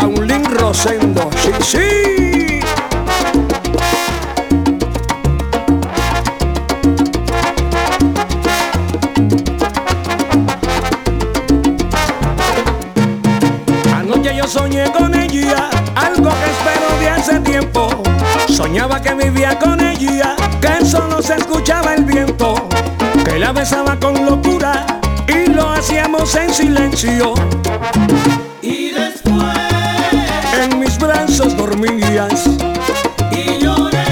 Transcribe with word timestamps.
Raulín 0.00 0.42
Rosendo, 0.46 1.28
sí, 1.36 1.50
sí. 1.60 2.60
Anoche 13.94 14.34
yo 14.34 14.46
soñé 14.48 14.90
con 14.90 15.14
ella, 15.14 15.68
algo 15.94 16.30
que 16.30 16.50
espero 16.50 16.98
de 16.98 17.10
hace 17.10 17.40
tiempo. 17.40 18.02
Soñaba 18.48 19.02
que 19.02 19.12
vivía 19.14 19.58
con 19.58 19.80
ella, 19.80 20.34
que 20.62 20.82
solo 20.86 21.20
se 21.20 21.34
escuchaba 21.34 21.92
el 21.92 22.06
viento, 22.06 22.54
que 23.22 23.38
la 23.38 23.52
besaba 23.52 24.00
con 24.00 24.24
locura 24.24 24.86
y 25.28 25.50
lo 25.50 25.68
hacíamos 25.72 26.34
en 26.36 26.54
silencio. 26.54 27.34
Y 33.30 33.62
lloré. 33.62 34.04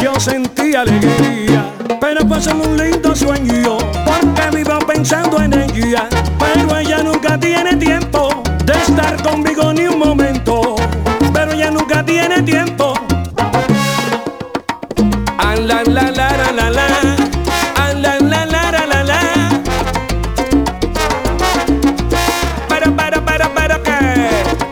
yo 0.00 0.18
sentía 0.18 0.80
alegría, 0.80 1.66
pero 2.00 2.26
pasó 2.26 2.52
un 2.54 2.78
lindo 2.78 3.14
sueño, 3.14 3.76
porque 4.06 4.56
vivo 4.56 4.78
pensando 4.86 5.38
en 5.42 5.52
ella, 5.52 6.08
pero 6.38 6.78
ella 6.78 7.02
nunca 7.02 7.38
tiene 7.38 7.76
tiempo 7.76 8.42
de 8.64 8.72
estar 8.72 9.22
conmigo 9.22 9.70
ni 9.74 9.86
un 9.86 9.98
momento, 9.98 10.76
pero 11.34 11.52
ella 11.52 11.70
nunca 11.70 12.02
tiene 12.02 12.40
tiempo. 12.42 12.94
Ah, 15.38 15.56
la, 15.56 15.82
la, 15.84 16.10
la, 16.10 16.30
la, 16.30 16.52
la, 16.52 16.70
la. 16.70 16.86
Ah, 17.76 17.92
la, 17.92 18.18
la, 18.18 18.46
la, 18.46 18.70
la, 18.70 18.86
la, 18.86 19.04
la. 19.04 19.20
Para, 22.66 22.90
para, 22.96 23.20
para, 23.24 23.48
para, 23.54 23.82
¿qué? 23.82 23.90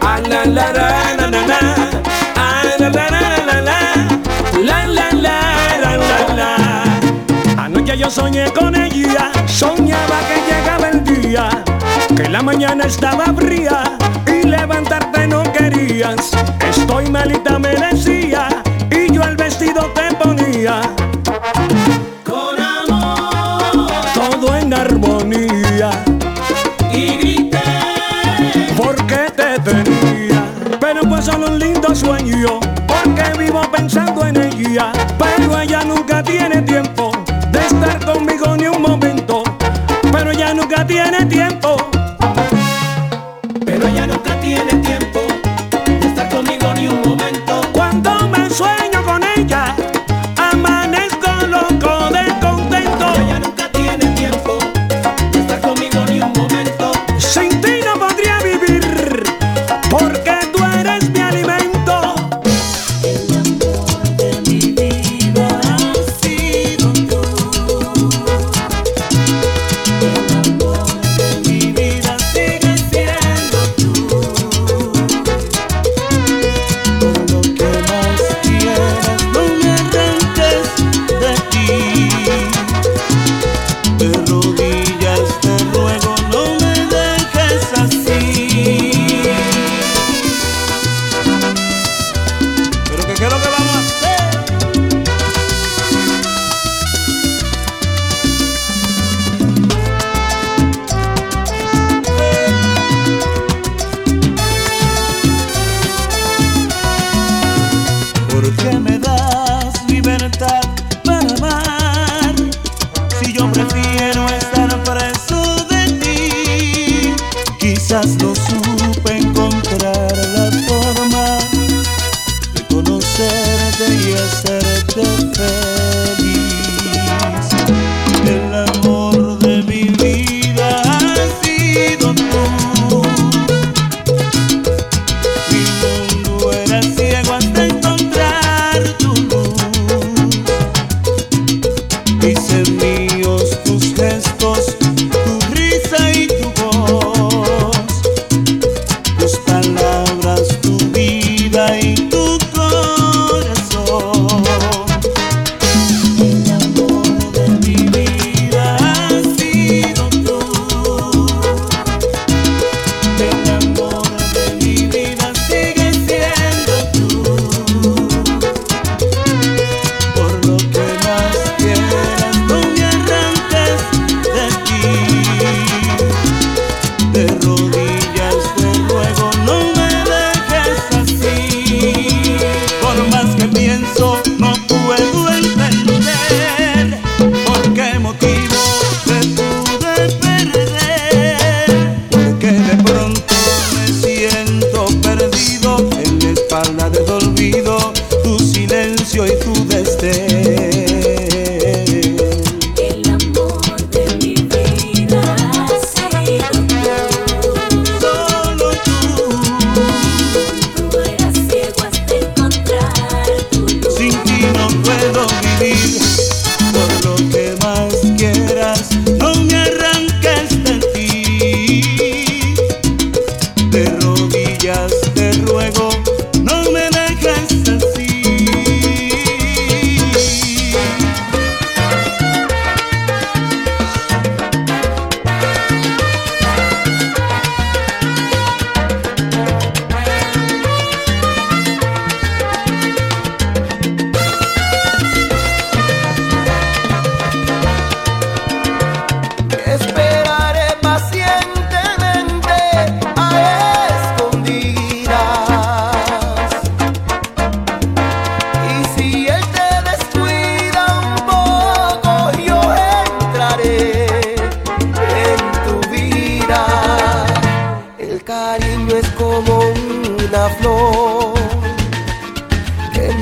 Ah, 0.01 0.19
la, 0.27 0.45
la, 0.47 0.73
la, 0.73 1.15
la, 1.19 1.31
la, 1.31 1.47
la. 1.47 1.76
Anoche 7.59 7.99
yo 7.99 8.09
soñé 8.11 8.53
con 8.53 8.77
ella, 8.77 9.33
soñaba 9.47 10.21
que 10.29 10.37
llegaba 10.49 10.89
el 10.91 11.03
día, 11.05 11.49
que 12.17 12.29
la 12.29 12.43
mañana 12.43 12.85
estaba 12.85 13.25
fría 13.35 13.83
y 14.27 14.47
levantarte 14.47 15.27
no 15.27 15.43
querías. 15.53 16.31
Estoy 16.61 17.11
malita, 17.11 17.59
me 17.59 17.75
decía, 17.75 18.16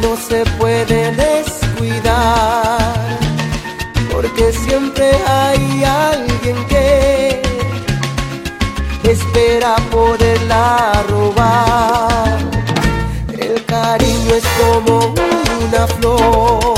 no 0.03 0.17
se 0.17 0.45
puede 0.59 1.13
descuidar, 1.13 2.79
porque 4.13 4.53
siempre 4.53 5.11
hay 5.27 5.85
alguien 5.85 6.57
que 6.67 7.43
espera 9.11 9.77
poderla 9.91 11.05
robar. 11.09 12.39
El 13.39 13.65
cariño 13.65 14.35
es 14.35 14.45
como 14.59 15.15
una 15.67 15.87
flor 15.87 16.74